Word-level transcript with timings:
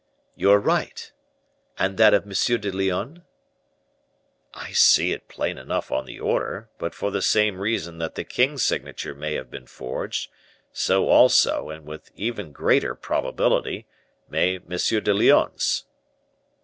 "You 0.35 0.49
are 0.49 0.59
right. 0.59 1.11
And 1.77 1.95
that 1.97 2.15
of 2.15 2.23
M. 2.23 2.59
de 2.59 2.71
Lyonne?" 2.71 3.23
"I 4.55 4.71
see 4.71 5.11
it 5.11 5.27
plain 5.27 5.59
enough 5.59 5.91
on 5.91 6.07
the 6.07 6.19
order; 6.19 6.69
but 6.79 6.95
for 6.95 7.11
the 7.11 7.21
same 7.21 7.59
reason 7.59 7.99
that 7.99 8.15
the 8.15 8.23
king's 8.23 8.63
signature 8.63 9.13
may 9.13 9.35
have 9.35 9.51
been 9.51 9.67
forged, 9.67 10.31
so 10.73 11.07
also, 11.09 11.69
and 11.69 11.85
with 11.85 12.09
even 12.15 12.51
greater 12.51 12.95
probability, 12.95 13.85
may 14.27 14.55
M. 14.55 14.69
de 15.03 15.13
Lyonne's." 15.13 15.85